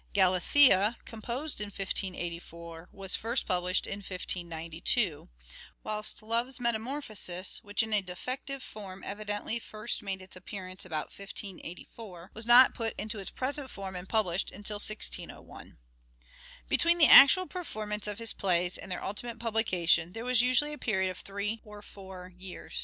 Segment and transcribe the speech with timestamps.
[0.13, 5.29] Gallathea," composed in 1584, was first published in 1592;
[5.83, 12.31] whilst" Love's Metamorphosis," which in a defective form evidently first made its appearance about 1584,
[12.33, 15.77] was not put into its present form and published until 1601.
[16.67, 20.79] Between the actual performance of his plays and their ultimate publication there was usually a
[20.79, 22.79] period of three or four years.